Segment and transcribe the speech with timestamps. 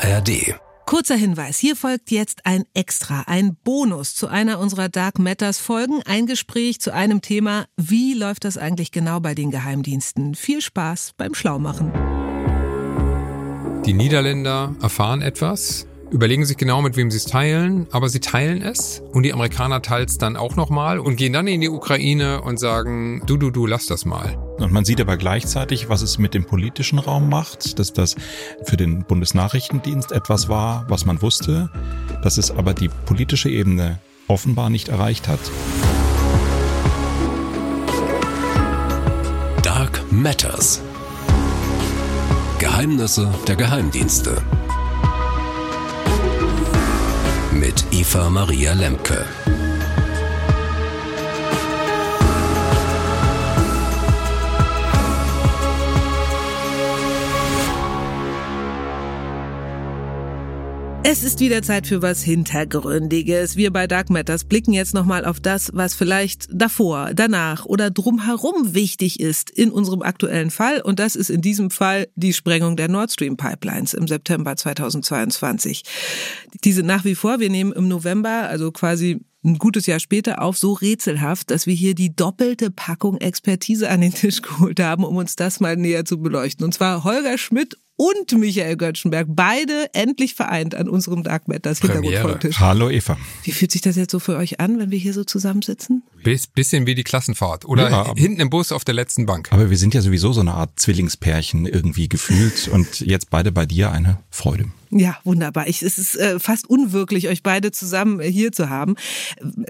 [0.00, 0.54] ARD.
[0.86, 6.02] Kurzer Hinweis, hier folgt jetzt ein Extra, ein Bonus zu einer unserer Dark Matters Folgen,
[6.06, 10.36] ein Gespräch zu einem Thema, wie läuft das eigentlich genau bei den Geheimdiensten?
[10.36, 11.92] Viel Spaß beim Schlaumachen.
[13.86, 18.62] Die Niederländer erfahren etwas, überlegen sich genau, mit wem sie es teilen, aber sie teilen
[18.62, 22.42] es und die Amerikaner teilen es dann auch nochmal und gehen dann in die Ukraine
[22.42, 24.36] und sagen, du, du, du, lass das mal.
[24.58, 28.16] Und man sieht aber gleichzeitig, was es mit dem politischen Raum macht, dass das
[28.64, 31.70] für den Bundesnachrichtendienst etwas war, was man wusste,
[32.22, 35.40] dass es aber die politische Ebene offenbar nicht erreicht hat.
[39.62, 40.82] Dark Matters.
[42.58, 44.42] Geheimnisse der Geheimdienste.
[47.68, 49.37] Mit Eva Maria Lemke.
[61.10, 63.56] Es ist wieder Zeit für was Hintergründiges.
[63.56, 68.74] Wir bei Dark Matters blicken jetzt nochmal auf das, was vielleicht davor, danach oder drumherum
[68.74, 70.82] wichtig ist in unserem aktuellen Fall.
[70.82, 75.82] Und das ist in diesem Fall die Sprengung der Nord Stream Pipelines im September 2022.
[76.64, 80.58] Diese nach wie vor, wir nehmen im November, also quasi ein gutes Jahr später auf,
[80.58, 85.16] so rätselhaft, dass wir hier die doppelte Packung Expertise an den Tisch geholt haben, um
[85.16, 86.66] uns das mal näher zu beleuchten.
[86.66, 92.60] Und zwar Holger Schmidt und Michael Göttschenberg, beide endlich vereint an unserem Dark Matters Hintergrundfolgtisch.
[92.60, 93.18] Hallo Eva.
[93.42, 96.04] Wie fühlt sich das jetzt so für euch an, wenn wir hier so zusammensitzen?
[96.22, 99.48] Bis, bisschen wie die Klassenfahrt oder Ja, hinten im Bus auf der letzten Bank.
[99.50, 103.66] Aber wir sind ja sowieso so eine Art Zwillingspärchen irgendwie gefühlt und jetzt beide bei
[103.66, 104.66] dir eine Freude.
[104.90, 105.66] Ja, wunderbar.
[105.66, 108.94] Ich, es ist äh, fast unwirklich, euch beide zusammen äh, hier zu haben.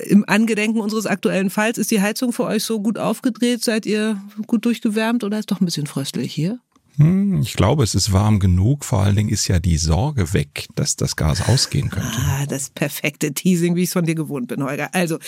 [0.05, 3.65] Im Angedenken unseres aktuellen Falls, ist die Heizung für euch so gut aufgedreht?
[3.65, 6.61] Seid ihr gut durchgewärmt oder ist doch ein bisschen fröstelig hier?
[6.99, 8.85] Hm, Ich glaube, es ist warm genug.
[8.85, 12.19] Vor allen Dingen ist ja die Sorge weg, dass das Gas ausgehen könnte.
[12.19, 14.93] Ah, das perfekte Teasing, wie ich es von dir gewohnt bin, Holger.
[14.93, 15.19] Also,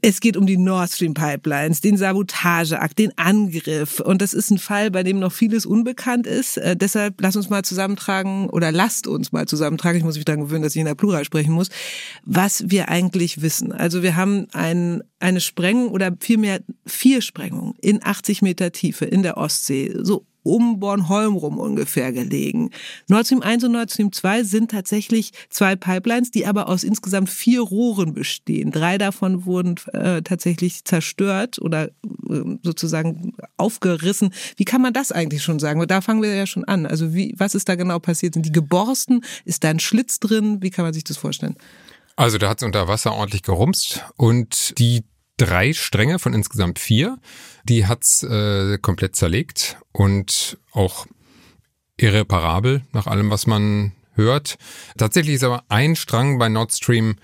[0.00, 4.00] es geht um die Nord Stream Pipelines, den Sabotageakt, den Angriff.
[4.00, 6.56] Und das ist ein Fall, bei dem noch vieles unbekannt ist.
[6.56, 9.98] Äh, deshalb lass uns mal zusammentragen oder lasst uns mal zusammentragen.
[9.98, 11.68] Ich muss mich daran gewöhnen, dass ich in der Plural sprechen muss,
[12.24, 13.70] was wir eigentlich wissen.
[13.70, 19.22] Also wir haben ein, eine Sprengung oder vielmehr vier Sprengungen in 80 Meter Tiefe in
[19.22, 19.94] der Ostsee.
[20.02, 22.70] So um Bornholm rum ungefähr gelegen.
[23.08, 27.30] Nord Stream 1 und Nord Stream 2 sind tatsächlich zwei Pipelines, die aber aus insgesamt
[27.30, 28.70] vier Rohren bestehen.
[28.70, 31.90] Drei davon wurden äh, tatsächlich zerstört oder äh,
[32.62, 34.32] sozusagen aufgerissen.
[34.56, 35.86] Wie kann man das eigentlich schon sagen?
[35.86, 36.86] Da fangen wir ja schon an.
[36.86, 38.34] Also wie, was ist da genau passiert?
[38.34, 39.24] Sind die geborsten?
[39.44, 40.58] Ist da ein Schlitz drin?
[40.60, 41.56] Wie kann man sich das vorstellen?
[42.16, 45.04] Also da hat es unter Wasser ordentlich gerumst und die
[45.36, 47.18] drei Stränge von insgesamt vier,
[47.64, 51.06] die hat's äh, komplett zerlegt und auch
[51.96, 54.56] irreparabel nach allem, was man hört.
[54.96, 57.16] Tatsächlich ist aber ein Strang bei Nord Stream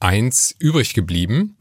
[0.00, 1.56] 1 übrig geblieben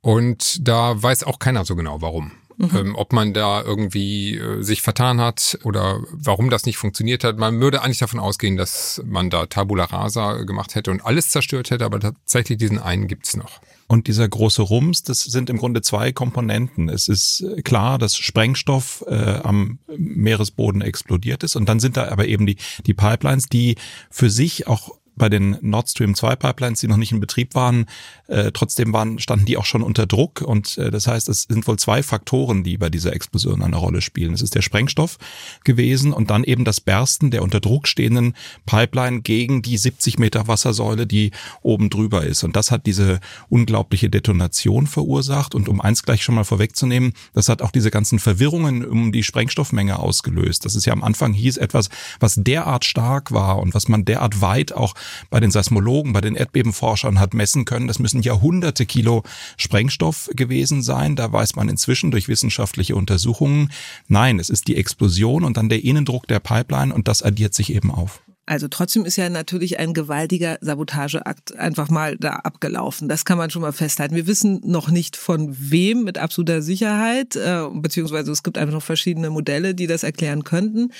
[0.00, 2.32] und da weiß auch keiner so genau warum.
[2.60, 7.38] Ähm, ob man da irgendwie äh, sich vertan hat oder warum das nicht funktioniert hat.
[7.38, 11.70] Man würde eigentlich davon ausgehen, dass man da Tabula Rasa gemacht hätte und alles zerstört
[11.70, 13.60] hätte, aber tatsächlich diesen einen gibt's noch.
[13.88, 16.90] Und dieser große Rums, das sind im Grunde zwei Komponenten.
[16.90, 21.56] Es ist äh, klar, dass Sprengstoff äh, am Meeresboden explodiert ist.
[21.56, 22.56] Und dann sind da aber eben die,
[22.86, 23.76] die Pipelines, die
[24.10, 27.86] für sich auch bei den Nord Stream 2 Pipelines, die noch nicht in Betrieb waren,
[28.28, 30.40] äh, trotzdem waren, standen die auch schon unter Druck.
[30.40, 34.00] Und äh, das heißt, es sind wohl zwei Faktoren, die bei dieser Explosion eine Rolle
[34.00, 34.34] spielen.
[34.34, 35.18] Es ist der Sprengstoff
[35.64, 38.34] gewesen und dann eben das Bersten der unter Druck stehenden
[38.66, 42.44] Pipeline gegen die 70 Meter Wassersäule, die oben drüber ist.
[42.44, 45.54] Und das hat diese unglaubliche Detonation verursacht.
[45.54, 49.22] Und um eins gleich schon mal vorwegzunehmen, das hat auch diese ganzen Verwirrungen um die
[49.22, 50.64] Sprengstoffmenge ausgelöst.
[50.64, 51.88] Das ist ja am Anfang hieß etwas,
[52.20, 54.94] was derart stark war und was man derart weit auch
[55.30, 57.88] bei den Seismologen, bei den Erdbebenforschern hat messen können.
[57.88, 59.22] Das müssen Jahrhunderte Kilo
[59.56, 61.16] Sprengstoff gewesen sein.
[61.16, 63.70] Da weiß man inzwischen durch wissenschaftliche Untersuchungen,
[64.08, 67.72] nein, es ist die Explosion und dann der Innendruck der Pipeline und das addiert sich
[67.72, 68.20] eben auf.
[68.48, 73.06] Also trotzdem ist ja natürlich ein gewaltiger Sabotageakt einfach mal da abgelaufen.
[73.06, 74.14] Das kann man schon mal festhalten.
[74.14, 78.82] Wir wissen noch nicht von wem mit absoluter Sicherheit, äh, beziehungsweise es gibt einfach noch
[78.82, 80.92] verschiedene Modelle, die das erklären könnten.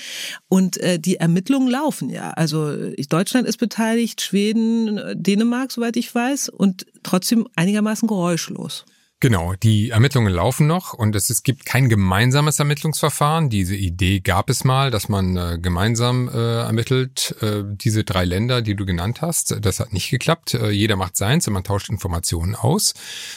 [0.47, 2.29] Und äh, die Ermittlungen laufen ja.
[2.31, 2.71] Also
[3.09, 8.85] Deutschland ist beteiligt, Schweden, äh, Dänemark, soweit ich weiß, und trotzdem einigermaßen geräuschlos.
[9.21, 13.49] Genau, die Ermittlungen laufen noch und es, es gibt kein gemeinsames Ermittlungsverfahren.
[13.49, 18.61] Diese Idee gab es mal, dass man äh, gemeinsam äh, ermittelt, äh, diese drei Länder,
[18.61, 19.57] die du genannt hast.
[19.59, 20.53] Das hat nicht geklappt.
[20.53, 22.93] Äh, jeder macht seins und man tauscht Informationen aus.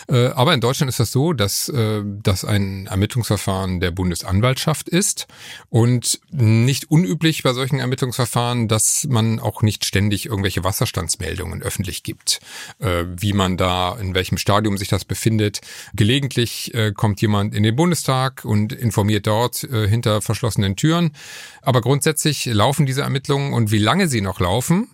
[0.09, 5.27] Äh, aber in Deutschland ist das so, dass äh, das ein Ermittlungsverfahren der Bundesanwaltschaft ist
[5.69, 12.39] und nicht unüblich bei solchen Ermittlungsverfahren, dass man auch nicht ständig irgendwelche Wasserstandsmeldungen öffentlich gibt,
[12.79, 15.61] äh, wie man da, in welchem Stadium sich das befindet.
[15.95, 21.13] Gelegentlich äh, kommt jemand in den Bundestag und informiert dort äh, hinter verschlossenen Türen.
[21.61, 24.89] Aber grundsätzlich laufen diese Ermittlungen und wie lange sie noch laufen,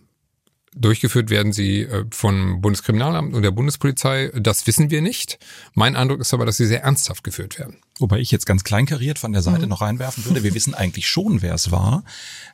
[0.75, 4.31] Durchgeführt werden sie äh, vom Bundeskriminalamt und der Bundespolizei.
[4.35, 5.39] Das wissen wir nicht.
[5.75, 7.79] Mein Eindruck ist aber, dass sie sehr ernsthaft geführt werden.
[7.99, 9.69] Wobei ich jetzt ganz kleinkariert von der Seite mhm.
[9.69, 10.43] noch reinwerfen würde.
[10.43, 12.05] Wir wissen eigentlich schon, wer es war.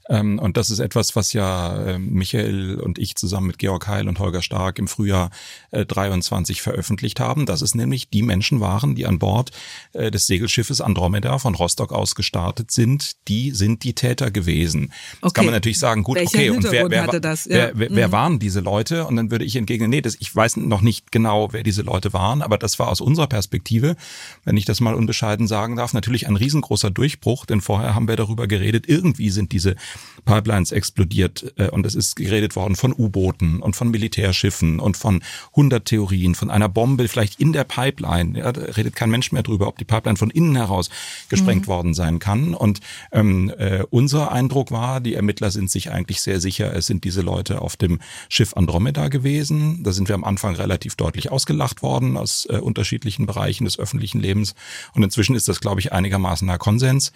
[0.09, 4.09] Ähm, und das ist etwas, was ja ähm, Michael und ich zusammen mit Georg Heil
[4.09, 5.31] und Holger Stark im Frühjahr
[5.73, 9.51] 23 äh, veröffentlicht haben, dass es nämlich die Menschen waren, die an Bord
[9.93, 13.17] äh, des Segelschiffes Andromeda von Rostock aus gestartet sind.
[13.29, 14.85] Die sind die Täter gewesen.
[14.85, 15.19] Okay.
[15.23, 17.05] Das kann man natürlich sagen, gut, Welcher okay, und wer, wer?
[17.05, 17.35] Ja.
[17.47, 18.13] wer, wer, wer mhm.
[18.13, 19.07] waren diese Leute?
[19.07, 22.13] Und dann würde ich entgegnen, nee, das, ich weiß noch nicht genau, wer diese Leute
[22.13, 23.97] waren, aber das war aus unserer Perspektive,
[24.45, 28.17] wenn ich das mal unbescheiden sagen darf, natürlich ein riesengroßer Durchbruch, denn vorher haben wir
[28.17, 29.77] darüber geredet, irgendwie sind diese
[30.25, 35.23] Pipelines explodiert äh, und es ist geredet worden von U-Booten und von Militärschiffen und von
[35.51, 38.39] 100 Theorien, von einer Bombe vielleicht in der Pipeline.
[38.39, 40.91] Ja, da redet kein Mensch mehr drüber, ob die Pipeline von innen heraus
[41.29, 41.71] gesprengt mhm.
[41.71, 42.55] worden sein kann.
[42.55, 42.81] Und
[43.13, 47.23] ähm, äh, unser Eindruck war, die Ermittler sind sich eigentlich sehr sicher, es sind diese
[47.23, 49.83] Leute auf dem Schiff Andromeda gewesen.
[49.83, 54.21] Da sind wir am Anfang relativ deutlich ausgelacht worden aus äh, unterschiedlichen Bereichen des öffentlichen
[54.21, 54.55] Lebens.
[54.95, 57.13] Und inzwischen ist das, glaube ich, einigermaßen ein Konsens.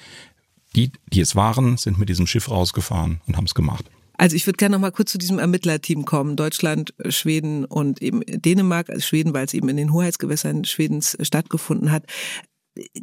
[0.77, 3.87] Die, die es waren, sind mit diesem Schiff rausgefahren und haben es gemacht.
[4.19, 6.37] Also ich würde gerne noch mal kurz zu diesem Ermittlerteam kommen.
[6.37, 11.91] Deutschland, Schweden und eben Dänemark, also Schweden, weil es eben in den Hoheitsgewässern Schwedens stattgefunden
[11.91, 12.05] hat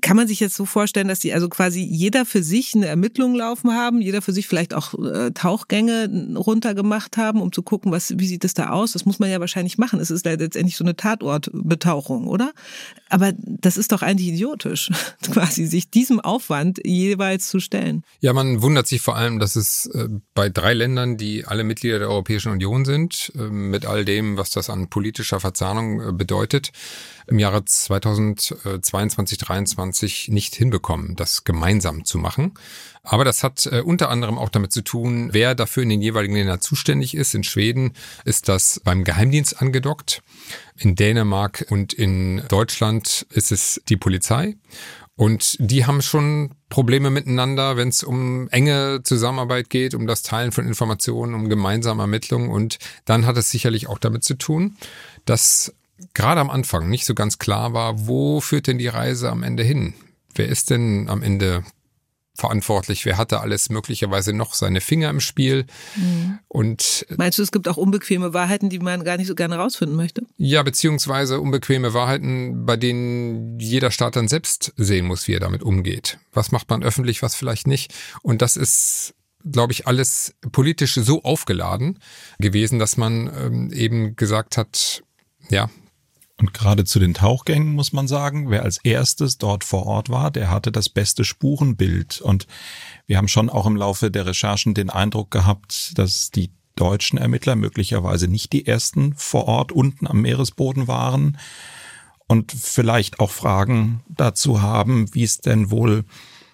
[0.02, 3.36] kann man sich jetzt so vorstellen, dass die also quasi jeder für sich eine Ermittlung
[3.36, 8.14] laufen haben, jeder für sich vielleicht auch äh, Tauchgänge runtergemacht haben, um zu gucken, was,
[8.18, 8.94] wie sieht das da aus?
[8.94, 10.00] Das muss man ja wahrscheinlich machen.
[10.00, 12.54] Es ist letztendlich so eine Tatortbetauchung, oder?
[13.10, 14.92] Aber das ist doch eigentlich idiotisch,
[15.32, 18.04] quasi sich diesem Aufwand jeweils zu stellen.
[18.20, 22.00] Ja, man wundert sich vor allem, dass es äh, bei drei Ländern, die alle Mitglieder
[22.00, 26.72] der Europäischen Union sind, äh, mit all dem, was das an politischer Verzahnung äh, bedeutet,
[27.28, 29.65] im Jahre 2022, 2023
[30.30, 32.54] nicht hinbekommen, das gemeinsam zu machen.
[33.04, 36.36] Aber das hat äh, unter anderem auch damit zu tun, wer dafür in den jeweiligen
[36.36, 37.36] Ländern zuständig ist.
[37.36, 40.24] In Schweden ist das beim Geheimdienst angedockt.
[40.78, 44.56] In Dänemark und in Deutschland ist es die Polizei.
[45.18, 50.52] Und die haben schon Probleme miteinander, wenn es um enge Zusammenarbeit geht, um das Teilen
[50.52, 52.50] von Informationen, um gemeinsame Ermittlungen.
[52.50, 54.76] Und dann hat es sicherlich auch damit zu tun,
[55.24, 55.74] dass
[56.14, 59.64] gerade am Anfang nicht so ganz klar war, wo führt denn die Reise am Ende
[59.64, 59.94] hin?
[60.34, 61.64] Wer ist denn am Ende
[62.36, 63.06] verantwortlich?
[63.06, 65.66] Wer hatte alles möglicherweise noch seine Finger im Spiel?
[65.96, 66.40] Mhm.
[66.50, 69.96] Und meinst du, es gibt auch unbequeme Wahrheiten, die man gar nicht so gerne rausfinden
[69.96, 70.24] möchte?
[70.38, 75.64] Ja, beziehungsweise unbequeme Wahrheiten, bei denen jeder Staat dann selbst sehen muss, wie er damit
[75.64, 76.20] umgeht.
[76.34, 77.94] Was macht man öffentlich, was vielleicht nicht?
[78.22, 79.14] Und das ist
[79.48, 82.00] glaube ich, alles politisch so aufgeladen
[82.40, 85.04] gewesen, dass man ähm, eben gesagt hat,
[85.50, 85.70] ja,
[86.38, 90.32] und gerade zu den Tauchgängen muss man sagen, wer als erstes dort vor Ort war,
[90.32, 92.20] der hatte das beste Spurenbild.
[92.20, 92.46] Und
[93.08, 97.56] wir haben schon auch im Laufe der Recherchen den Eindruck gehabt, dass die deutschen Ermittler
[97.56, 101.38] möglicherweise nicht die ersten vor Ort unten am Meeresboden waren
[102.28, 106.04] und vielleicht auch Fragen dazu haben, wie es denn wohl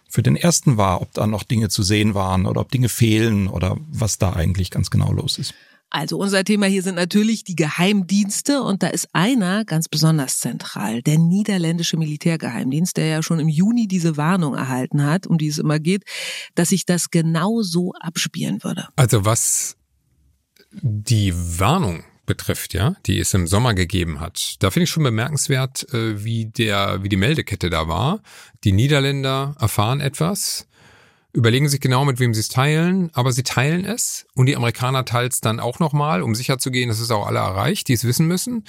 [0.08, 3.48] für den ersten war, ob da noch Dinge zu sehen waren oder ob Dinge fehlen
[3.48, 5.56] oder was da eigentlich ganz genau los ist.
[5.92, 11.02] Also unser Thema hier sind natürlich die Geheimdienste und da ist einer ganz besonders zentral,
[11.02, 15.58] der niederländische Militärgeheimdienst, der ja schon im Juni diese Warnung erhalten hat, um die es
[15.58, 16.06] immer geht,
[16.56, 18.88] dass sich das genau so abspielen würde.
[18.96, 19.76] Also was
[20.72, 24.56] die Warnung betrifft, ja, die es im Sommer gegeben hat.
[24.60, 28.22] Da finde ich schon bemerkenswert, äh, wie der, wie die Meldekette da war.
[28.64, 30.68] Die Niederländer erfahren etwas,
[31.34, 35.06] überlegen sich genau, mit wem sie es teilen, aber sie teilen es und die Amerikaner
[35.06, 38.28] teilen es dann auch nochmal, um sicherzugehen, dass es auch alle erreicht, die es wissen
[38.28, 38.66] müssen.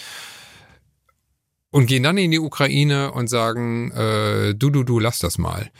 [1.70, 5.70] Und gehen dann in die Ukraine und sagen, äh, du, du, du, lass das mal.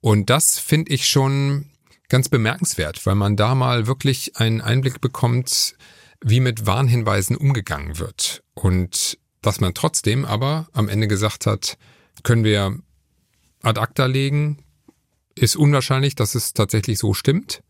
[0.00, 1.66] Und das finde ich schon
[2.08, 5.76] ganz bemerkenswert, weil man da mal wirklich einen Einblick bekommt,
[6.22, 8.42] wie mit Warnhinweisen umgegangen wird.
[8.54, 11.76] Und dass man trotzdem aber am Ende gesagt hat,
[12.22, 12.78] können wir
[13.62, 14.63] ad acta legen,
[15.34, 17.62] ist unwahrscheinlich, dass es tatsächlich so stimmt.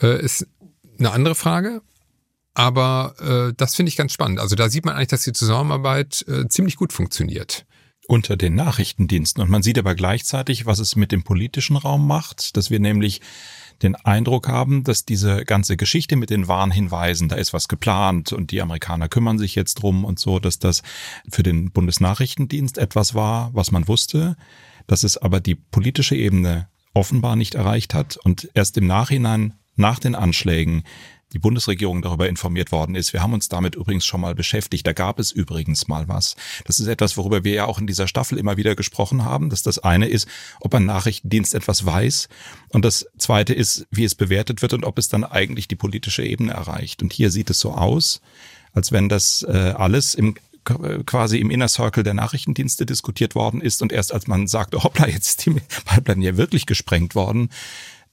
[0.00, 0.46] Äh, ist
[0.98, 1.82] eine andere Frage.
[2.54, 4.40] Aber äh, das finde ich ganz spannend.
[4.40, 7.66] Also da sieht man eigentlich, dass die Zusammenarbeit äh, ziemlich gut funktioniert.
[8.08, 9.42] unter den Nachrichtendiensten.
[9.42, 13.20] Und man sieht aber gleichzeitig, was es mit dem politischen Raum macht, dass wir nämlich
[13.82, 18.50] den Eindruck haben, dass diese ganze Geschichte mit den Warnhinweisen, da ist was geplant und
[18.50, 20.82] die Amerikaner kümmern sich jetzt drum und so, dass das
[21.30, 24.36] für den Bundesnachrichtendienst etwas war, was man wusste,
[24.86, 29.98] dass es aber die politische Ebene offenbar nicht erreicht hat und erst im Nachhinein nach
[29.98, 30.82] den Anschlägen
[31.34, 33.12] die Bundesregierung darüber informiert worden ist.
[33.12, 34.86] Wir haben uns damit übrigens schon mal beschäftigt.
[34.86, 36.36] Da gab es übrigens mal was.
[36.64, 39.62] Das ist etwas, worüber wir ja auch in dieser Staffel immer wieder gesprochen haben, dass
[39.62, 40.26] das eine ist,
[40.60, 42.30] ob ein Nachrichtendienst etwas weiß
[42.70, 46.24] und das zweite ist, wie es bewertet wird und ob es dann eigentlich die politische
[46.24, 47.02] Ebene erreicht.
[47.02, 48.22] Und hier sieht es so aus,
[48.72, 50.36] als wenn das äh, alles im
[51.06, 55.08] quasi im Inner Circle der Nachrichtendienste diskutiert worden ist und erst als man sagte, hoppla,
[55.08, 57.50] jetzt ist die Pipeline ja wirklich gesprengt worden,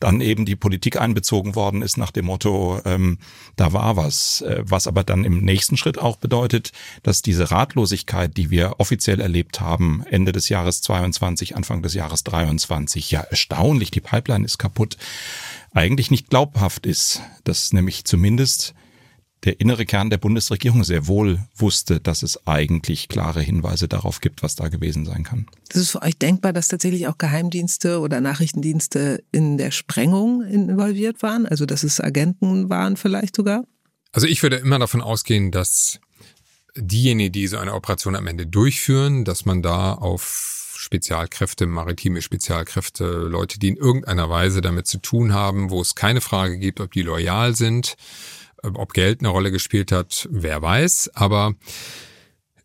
[0.04, 3.20] dann eben die Politik einbezogen worden ist nach dem Motto, ähm,
[3.56, 4.42] da war was.
[4.42, 9.22] Äh, was aber dann im nächsten Schritt auch bedeutet, dass diese Ratlosigkeit, die wir offiziell
[9.22, 14.58] erlebt haben, Ende des Jahres 22, Anfang des Jahres 23, ja erstaunlich, die Pipeline ist
[14.58, 14.98] kaputt,
[15.74, 17.22] eigentlich nicht glaubhaft ist.
[17.46, 18.74] Dass nämlich zumindest
[19.44, 24.42] der innere Kern der Bundesregierung sehr wohl wusste, dass es eigentlich klare Hinweise darauf gibt,
[24.42, 25.48] was da gewesen sein kann.
[25.70, 31.22] Ist es für euch denkbar, dass tatsächlich auch Geheimdienste oder Nachrichtendienste in der Sprengung involviert
[31.22, 31.46] waren?
[31.46, 33.66] Also dass es Agenten waren vielleicht sogar?
[34.14, 36.00] Also ich würde immer davon ausgehen, dass
[36.76, 43.06] diejenigen, die so eine Operation am Ende durchführen, dass man da auf Spezialkräfte, maritime Spezialkräfte,
[43.06, 46.92] Leute, die in irgendeiner Weise damit zu tun haben, wo es keine Frage gibt, ob
[46.92, 47.96] die loyal sind,
[48.64, 51.12] ob Geld eine Rolle gespielt hat, wer weiß.
[51.14, 51.56] Aber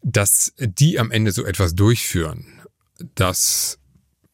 [0.02, 2.62] dass die am Ende so etwas durchführen,
[3.14, 3.78] dass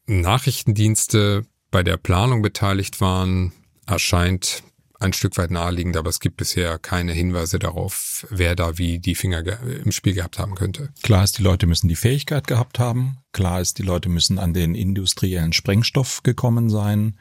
[0.07, 3.51] Nachrichtendienste bei der Planung beteiligt waren,
[3.85, 4.63] erscheint
[4.99, 9.15] ein Stück weit naheliegend, aber es gibt bisher keine Hinweise darauf, wer da wie die
[9.15, 10.89] Finger im Spiel gehabt haben könnte.
[11.03, 13.17] Klar ist, die Leute müssen die Fähigkeit gehabt haben.
[13.33, 17.17] Klar ist, die Leute müssen an den industriellen Sprengstoff gekommen sein.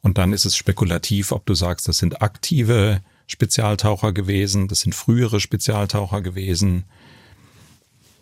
[0.00, 4.94] Und dann ist es spekulativ, ob du sagst, das sind aktive Spezialtaucher gewesen, das sind
[4.94, 6.84] frühere Spezialtaucher gewesen.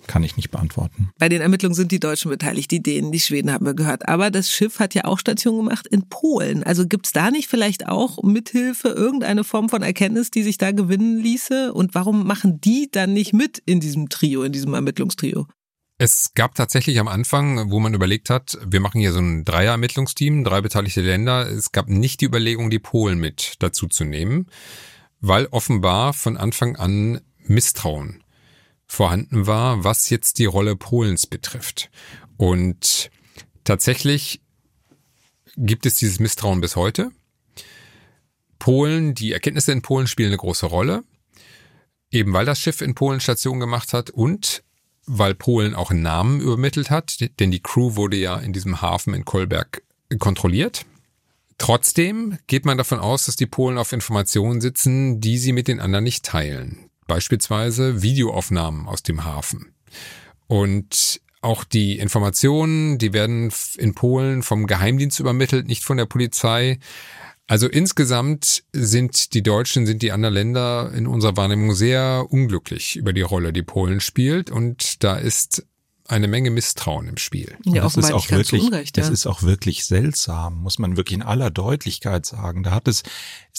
[0.06, 1.10] Kann ich nicht beantworten.
[1.18, 4.08] Bei den Ermittlungen sind die Deutschen beteiligt, die Dänen, die Schweden haben wir gehört.
[4.08, 6.64] Aber das Schiff hat ja auch Station gemacht in Polen.
[6.64, 10.72] Also gibt es da nicht vielleicht auch mithilfe irgendeine Form von Erkenntnis, die sich da
[10.72, 11.72] gewinnen ließe?
[11.72, 15.46] Und warum machen die dann nicht mit in diesem Trio, in diesem Ermittlungstrio?
[15.98, 20.42] Es gab tatsächlich am Anfang, wo man überlegt hat, wir machen hier so ein Dreier-Ermittlungsteam,
[20.42, 21.48] drei beteiligte Länder.
[21.48, 24.46] Es gab nicht die Überlegung, die Polen mit dazu zu nehmen
[25.22, 28.22] weil offenbar von Anfang an Misstrauen
[28.86, 31.90] vorhanden war, was jetzt die Rolle Polens betrifft.
[32.36, 33.10] Und
[33.64, 34.42] tatsächlich
[35.56, 37.10] gibt es dieses Misstrauen bis heute.
[38.58, 41.04] Polen, die Erkenntnisse in Polen spielen eine große Rolle,
[42.10, 44.62] eben weil das Schiff in Polen Station gemacht hat und
[45.06, 49.14] weil Polen auch einen Namen übermittelt hat, denn die Crew wurde ja in diesem Hafen
[49.14, 49.82] in Kolberg
[50.18, 50.84] kontrolliert.
[51.62, 55.78] Trotzdem geht man davon aus, dass die Polen auf Informationen sitzen, die sie mit den
[55.78, 56.90] anderen nicht teilen.
[57.06, 59.72] Beispielsweise Videoaufnahmen aus dem Hafen.
[60.48, 66.80] Und auch die Informationen, die werden in Polen vom Geheimdienst übermittelt, nicht von der Polizei.
[67.46, 73.12] Also insgesamt sind die Deutschen, sind die anderen Länder in unserer Wahrnehmung sehr unglücklich über
[73.12, 74.50] die Rolle, die Polen spielt.
[74.50, 75.64] Und da ist
[76.08, 77.56] eine Menge Misstrauen im Spiel.
[77.64, 79.02] Ja, das ist auch wirklich, Unrecht, ja.
[79.02, 82.62] das ist auch wirklich seltsam, muss man wirklich in aller Deutlichkeit sagen.
[82.62, 83.02] Da hat es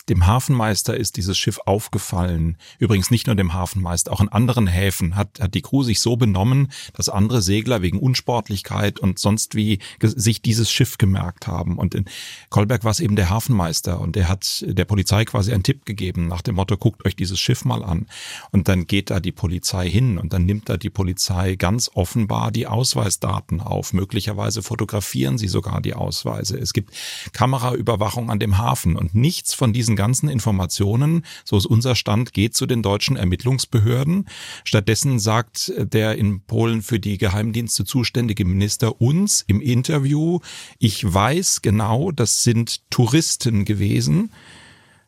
[0.10, 2.58] dem Hafenmeister ist dieses Schiff aufgefallen.
[2.78, 6.18] Übrigens nicht nur dem Hafenmeister, auch in anderen Häfen hat, hat die Crew sich so
[6.18, 11.78] benommen, dass andere Segler wegen Unsportlichkeit und sonst wie sich dieses Schiff gemerkt haben.
[11.78, 12.06] Und in
[12.50, 16.28] Kolberg war es eben der Hafenmeister und der hat der Polizei quasi einen Tipp gegeben
[16.28, 18.08] nach dem Motto, guckt euch dieses Schiff mal an.
[18.52, 22.33] Und dann geht da die Polizei hin und dann nimmt da die Polizei ganz offenbar
[22.52, 23.94] die Ausweisdaten auf.
[23.94, 26.58] Möglicherweise fotografieren sie sogar die Ausweise.
[26.58, 26.94] Es gibt
[27.34, 32.56] Kameraüberwachung an dem Hafen und nichts von diesen ganzen Informationen, so ist unser Stand, geht
[32.56, 34.28] zu den deutschen Ermittlungsbehörden.
[34.64, 40.40] Stattdessen sagt der in Polen für die Geheimdienste zuständige Minister uns im Interview,
[40.80, 44.32] ich weiß genau, das sind Touristen gewesen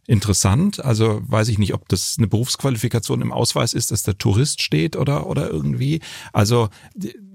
[0.07, 0.83] interessant.
[0.83, 4.95] Also weiß ich nicht, ob das eine Berufsqualifikation im Ausweis ist, dass der Tourist steht
[4.95, 6.00] oder, oder irgendwie.
[6.31, 6.69] Also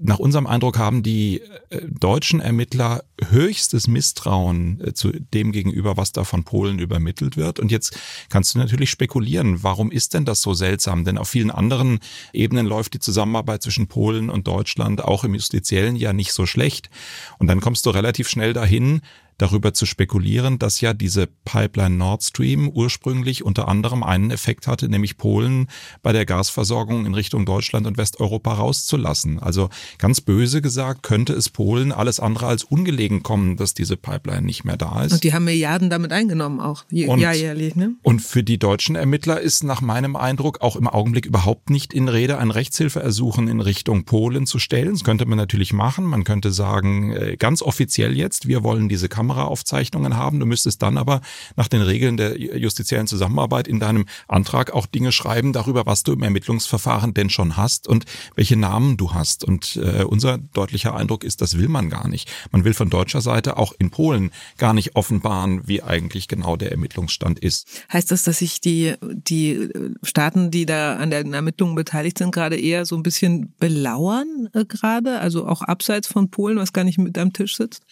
[0.01, 6.13] nach unserem Eindruck haben die äh, deutschen Ermittler höchstes Misstrauen äh, zu dem gegenüber, was
[6.13, 7.59] da von Polen übermittelt wird.
[7.59, 7.97] Und jetzt
[8.29, 11.03] kannst du natürlich spekulieren, warum ist denn das so seltsam?
[11.03, 11.99] Denn auf vielen anderen
[12.31, 16.89] Ebenen läuft die Zusammenarbeit zwischen Polen und Deutschland auch im Justiziellen ja nicht so schlecht.
[17.37, 19.01] Und dann kommst du relativ schnell dahin,
[19.41, 24.87] darüber zu spekulieren, dass ja diese Pipeline Nord Stream ursprünglich unter anderem einen Effekt hatte,
[24.87, 25.67] nämlich Polen
[26.03, 29.39] bei der Gasversorgung in Richtung Deutschland und Westeuropa rauszulassen.
[29.39, 34.43] Also ganz böse gesagt, könnte es Polen alles andere als ungelegen kommen, dass diese Pipeline
[34.43, 35.13] nicht mehr da ist.
[35.13, 37.75] Und die haben Milliarden damit eingenommen auch, und, jährlich.
[37.75, 37.95] Ne?
[38.03, 42.07] Und für die deutschen Ermittler ist nach meinem Eindruck auch im Augenblick überhaupt nicht in
[42.07, 44.91] Rede, ein Rechtshilfeersuchen in Richtung Polen zu stellen.
[44.91, 46.05] Das könnte man natürlich machen.
[46.05, 50.39] Man könnte sagen, äh, ganz offiziell jetzt, wir wollen diese Kameraaufzeichnungen haben.
[50.39, 51.21] Du müsstest dann aber
[51.55, 56.13] nach den Regeln der justiziellen Zusammenarbeit in deinem Antrag auch Dinge schreiben darüber, was du
[56.13, 59.43] im Ermittlungsverfahren denn schon hast und welche Namen du hast.
[59.43, 62.29] Und äh, unser deutlicher Eindruck ist, das will man gar nicht.
[62.51, 66.71] Man will von deutscher Seite auch in Polen gar nicht offenbaren, wie eigentlich genau der
[66.71, 67.67] Ermittlungsstand ist.
[67.91, 69.69] Heißt das, dass sich die, die
[70.03, 74.65] Staaten, die da an den Ermittlungen beteiligt sind, gerade eher so ein bisschen belauern äh,
[74.65, 75.19] gerade?
[75.19, 77.83] Also auch abseits von Polen, was gar nicht mit am Tisch sitzt?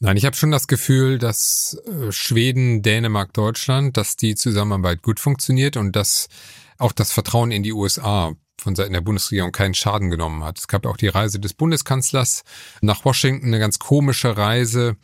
[0.00, 5.20] Nein, ich habe schon das Gefühl, dass äh, Schweden, Dänemark, Deutschland, dass die Zusammenarbeit gut
[5.20, 6.28] funktioniert und dass
[6.78, 10.58] auch das Vertrauen in die USA von Seiten der Bundesregierung keinen Schaden genommen hat.
[10.58, 12.44] Es gab auch die Reise des Bundeskanzlers
[12.80, 14.96] nach Washington, eine ganz komische Reise,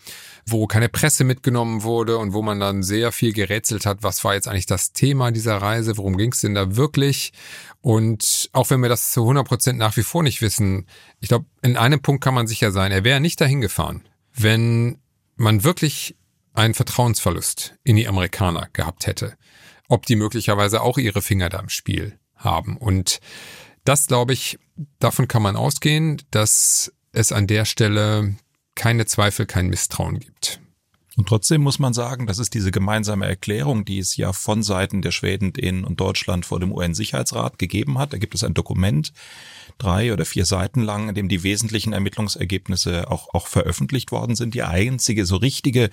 [0.47, 4.35] wo keine Presse mitgenommen wurde und wo man dann sehr viel gerätselt hat, was war
[4.35, 7.33] jetzt eigentlich das Thema dieser Reise, worum ging es denn da wirklich?
[7.81, 10.87] Und auch wenn wir das zu 100 Prozent nach wie vor nicht wissen,
[11.21, 14.03] ich glaube, in einem Punkt kann man sicher sein, er wäre nicht dahin gefahren,
[14.43, 14.99] wenn
[15.37, 16.17] man wirklich
[16.53, 19.37] einen Vertrauensverlust in die Amerikaner gehabt hätte.
[19.89, 22.77] Ob die möglicherweise auch ihre Finger da im Spiel haben.
[22.77, 23.21] Und
[23.85, 24.59] das, glaube ich,
[24.99, 28.37] davon kann man ausgehen, dass es an der Stelle
[28.75, 30.61] keine Zweifel, kein Misstrauen gibt.
[31.17, 35.03] Und trotzdem muss man sagen, dass es diese gemeinsame Erklärung, die es ja von Seiten
[35.03, 38.13] der Schweden, Dänen und Deutschland vor dem UN-Sicherheitsrat gegeben hat.
[38.13, 39.13] Da gibt es ein Dokument,
[39.81, 44.55] drei oder vier Seiten lang, in dem die wesentlichen Ermittlungsergebnisse auch, auch veröffentlicht worden sind.
[44.55, 45.91] Die einzige so richtige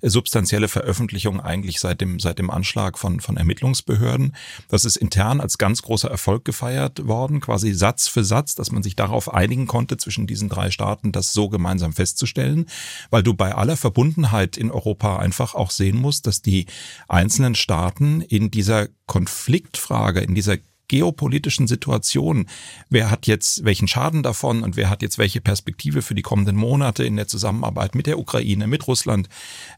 [0.00, 4.34] äh, substanzielle Veröffentlichung eigentlich seit dem, seit dem Anschlag von, von Ermittlungsbehörden.
[4.68, 8.82] Das ist intern als ganz großer Erfolg gefeiert worden, quasi Satz für Satz, dass man
[8.82, 12.66] sich darauf einigen konnte, zwischen diesen drei Staaten das so gemeinsam festzustellen,
[13.10, 16.66] weil du bei aller Verbundenheit in Europa einfach auch sehen musst, dass die
[17.08, 20.56] einzelnen Staaten in dieser Konfliktfrage, in dieser
[20.88, 22.46] geopolitischen Situation,
[22.88, 26.56] wer hat jetzt welchen Schaden davon und wer hat jetzt welche Perspektive für die kommenden
[26.56, 29.28] Monate in der Zusammenarbeit mit der Ukraine, mit Russland,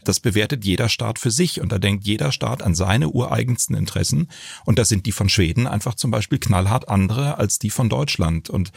[0.05, 4.29] das bewertet jeder Staat für sich und da denkt jeder Staat an seine ureigensten Interessen
[4.65, 8.51] und da sind die von Schweden einfach zum Beispiel knallhart andere als die von Deutschland
[8.51, 8.73] und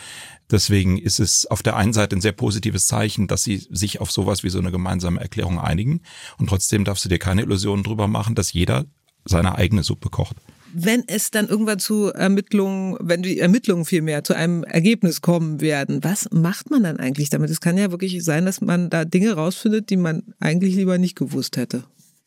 [0.51, 4.11] Deswegen ist es auf der einen Seite ein sehr positives Zeichen, dass sie sich auf
[4.11, 6.01] sowas wie so eine gemeinsame Erklärung einigen.
[6.37, 8.83] Und trotzdem darfst du dir keine Illusionen drüber machen, dass jeder
[9.23, 10.35] seine eigene Suppe kocht
[10.73, 16.03] wenn es dann irgendwann zu Ermittlungen, wenn die Ermittlungen vielmehr zu einem Ergebnis kommen werden,
[16.03, 17.49] was macht man dann eigentlich damit?
[17.49, 21.15] Es kann ja wirklich sein, dass man da Dinge rausfindet, die man eigentlich lieber nicht
[21.15, 21.83] gewusst hätte.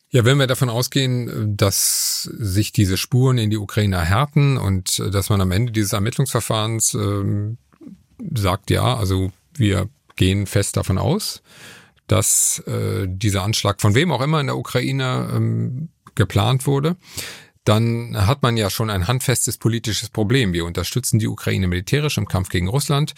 [0.09, 5.29] Ja, wenn wir davon ausgehen, dass sich diese Spuren in die Ukraine erhärten und dass
[5.29, 7.57] man am Ende dieses Ermittlungsverfahrens ähm,
[8.33, 11.41] sagt, ja, also wir gehen fest davon aus,
[12.07, 16.95] dass äh, dieser Anschlag von wem auch immer in der Ukraine ähm, geplant wurde,
[17.65, 20.53] dann hat man ja schon ein handfestes politisches Problem.
[20.53, 23.13] Wir unterstützen die Ukraine militärisch im Kampf gegen Russland.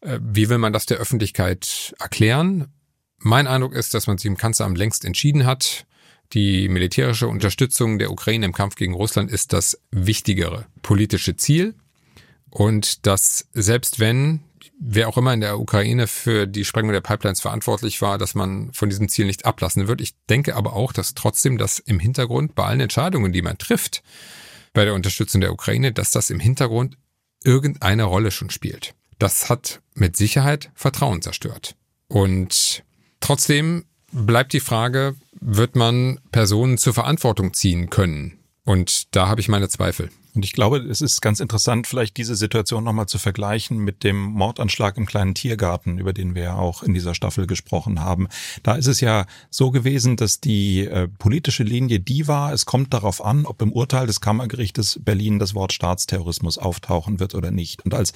[0.00, 2.72] Äh, wie will man das der Öffentlichkeit erklären?
[3.18, 5.86] Mein Eindruck ist, dass man sich im Kanzleramt längst entschieden hat.
[6.32, 11.74] Die militärische Unterstützung der Ukraine im Kampf gegen Russland ist das wichtigere politische Ziel.
[12.50, 14.40] Und dass selbst wenn
[14.78, 18.72] wer auch immer in der Ukraine für die Sprengung der Pipelines verantwortlich war, dass man
[18.72, 20.00] von diesem Ziel nicht ablassen wird.
[20.00, 24.02] Ich denke aber auch, dass trotzdem das im Hintergrund bei allen Entscheidungen, die man trifft,
[24.72, 26.96] bei der Unterstützung der Ukraine, dass das im Hintergrund
[27.44, 28.94] irgendeine Rolle schon spielt.
[29.18, 31.76] Das hat mit Sicherheit Vertrauen zerstört.
[32.08, 32.82] Und
[33.20, 38.38] trotzdem bleibt die Frage, wird man Personen zur Verantwortung ziehen können?
[38.64, 40.10] Und da habe ich meine Zweifel.
[40.34, 44.20] Und ich glaube, es ist ganz interessant, vielleicht diese Situation nochmal zu vergleichen mit dem
[44.20, 48.28] Mordanschlag im kleinen Tiergarten, über den wir ja auch in dieser Staffel gesprochen haben.
[48.62, 52.92] Da ist es ja so gewesen, dass die äh, politische Linie die war, es kommt
[52.92, 57.84] darauf an, ob im Urteil des Kammergerichtes Berlin das Wort Staatsterrorismus auftauchen wird oder nicht.
[57.84, 58.12] Und als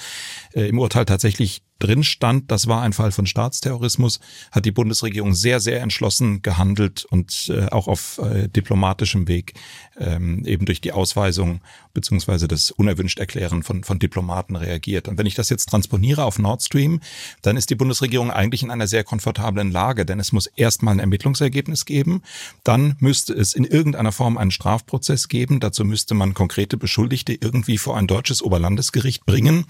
[0.55, 5.35] äh, im Urteil tatsächlich drin stand, das war ein Fall von Staatsterrorismus, hat die Bundesregierung
[5.35, 9.55] sehr, sehr entschlossen gehandelt und äh, auch auf äh, diplomatischem Weg
[9.97, 11.61] ähm, eben durch die Ausweisung
[12.09, 15.09] beziehungsweise das unerwünscht Erklären von, von Diplomaten reagiert.
[15.09, 17.01] Und wenn ich das jetzt transponiere auf Nord Stream,
[17.42, 21.01] dann ist die Bundesregierung eigentlich in einer sehr komfortablen Lage, denn es muss erstmal ein
[21.01, 22.23] Ermittlungsergebnis geben,
[22.64, 27.77] dann müsste es in irgendeiner Form einen Strafprozess geben, dazu müsste man konkrete Beschuldigte irgendwie
[27.77, 29.66] vor ein deutsches Oberlandesgericht bringen.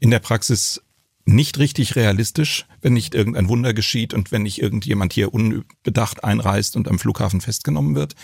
[0.00, 0.80] In der Praxis
[1.26, 6.76] nicht richtig realistisch, wenn nicht irgendein Wunder geschieht und wenn nicht irgendjemand hier unbedacht einreist
[6.76, 8.14] und am Flughafen festgenommen wird.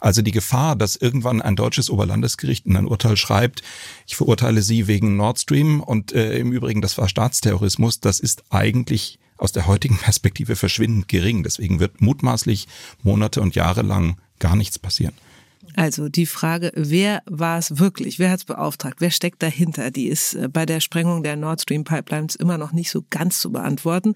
[0.00, 3.62] Also die Gefahr, dass irgendwann ein deutsches Oberlandesgericht in ein Urteil schreibt,
[4.06, 8.42] ich verurteile Sie wegen Nord Stream und äh, im Übrigen, das war Staatsterrorismus, das ist
[8.50, 11.44] eigentlich aus der heutigen Perspektive verschwindend gering.
[11.44, 12.66] Deswegen wird mutmaßlich
[13.04, 15.14] Monate und Jahre lang gar nichts passieren.
[15.76, 18.18] Also die Frage, wer war es wirklich?
[18.18, 18.96] Wer hat es beauftragt?
[19.00, 19.90] Wer steckt dahinter?
[19.90, 23.40] Die ist äh, bei der Sprengung der Nord Stream Pipelines immer noch nicht so ganz
[23.40, 24.14] zu beantworten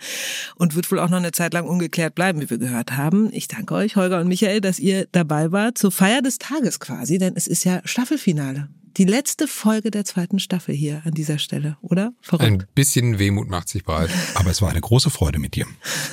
[0.56, 3.30] und wird wohl auch noch eine Zeit lang ungeklärt bleiben, wie wir gehört haben.
[3.32, 7.18] Ich danke euch, Holger und Michael, dass ihr dabei wart zur Feier des Tages quasi,
[7.18, 11.76] denn es ist ja Staffelfinale die letzte Folge der zweiten Staffel hier an dieser Stelle,
[11.80, 12.12] oder?
[12.20, 12.44] Verrückt.
[12.44, 14.10] Ein bisschen Wehmut macht sich breit.
[14.34, 15.66] Aber es war eine große Freude mit dir.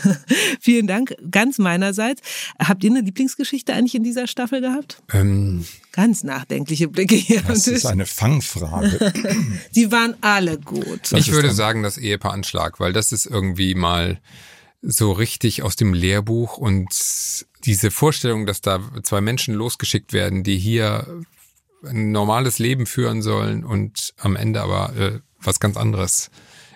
[0.59, 2.21] Vielen Dank, ganz meinerseits.
[2.57, 5.01] Habt ihr eine Lieblingsgeschichte eigentlich in dieser Staffel gehabt?
[5.11, 7.41] Ähm, ganz nachdenkliche Blicke hier.
[7.41, 9.13] Das ist eine Fangfrage.
[9.71, 11.11] Sie waren alle gut.
[11.11, 14.19] Das ich würde sagen, das Ehepaaranschlag, weil das ist irgendwie mal
[14.81, 16.87] so richtig aus dem Lehrbuch und
[17.65, 21.05] diese Vorstellung, dass da zwei Menschen losgeschickt werden, die hier
[21.85, 26.29] ein normales Leben führen sollen und am Ende aber äh, was ganz anderes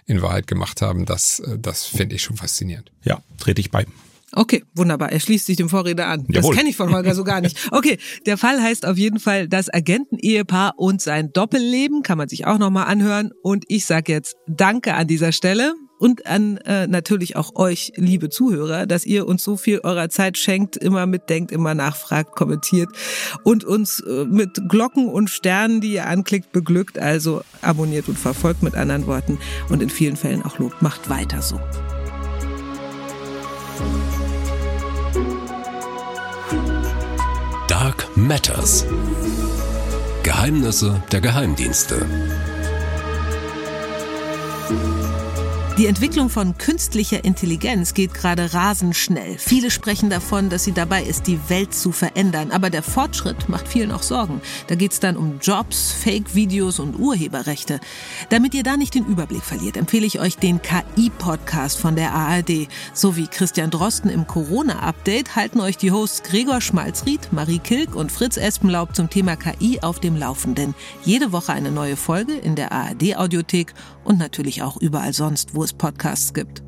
[0.06, 2.92] in Wahrheit gemacht haben, das, äh, das finde ich schon faszinierend.
[3.04, 3.86] Ja, trete ich bei.
[4.36, 5.12] Okay, wunderbar.
[5.12, 6.26] Er schließt sich dem Vorredner an.
[6.28, 7.58] Das kenne ich von Holger so gar nicht.
[7.72, 12.02] Okay, der Fall heißt auf jeden Fall das Agenten-Ehepaar und sein Doppelleben.
[12.02, 13.32] Kann man sich auch nochmal anhören.
[13.44, 18.30] Und ich sage jetzt Danke an dieser Stelle und an äh, natürlich auch euch, liebe
[18.30, 22.90] Zuhörer, dass ihr uns so viel eurer Zeit schenkt, immer mitdenkt, immer nachfragt, kommentiert
[23.44, 27.00] und uns äh, mit Glocken und Sternen, die ihr anklickt, beglückt.
[27.00, 30.82] Also abonniert und verfolgt mit anderen Worten und in vielen Fällen auch lobt.
[30.82, 31.60] Macht weiter so.
[37.68, 38.86] Dark Matters.
[40.24, 42.06] Geheimnisse der Geheimdienste.
[45.80, 49.40] Die Entwicklung von künstlicher Intelligenz geht gerade rasend schnell.
[49.40, 52.52] Viele sprechen davon, dass sie dabei ist, die Welt zu verändern.
[52.52, 54.40] Aber der Fortschritt macht vielen auch Sorgen.
[54.68, 57.80] Da geht es dann um Jobs, Fake-Videos und Urheberrechte.
[58.30, 62.68] Damit ihr da nicht den Überblick verliert, empfehle ich euch den KI-Podcast von der ARD.
[62.94, 68.12] So wie Christian Drosten im Corona-Update halten euch die Hosts Gregor Schmalzried, Marie Kilk und
[68.12, 70.76] Fritz Espenlaub zum Thema KI auf dem Laufenden.
[71.04, 76.34] Jede Woche eine neue Folge in der ARD-Audiothek und natürlich auch überall sonst, wo Podcasts
[76.34, 76.64] gibt.